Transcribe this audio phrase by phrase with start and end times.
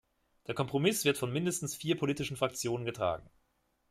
[0.47, 3.29] Der Kompromiss wird von mindestens vier politischen Fraktionen getragen.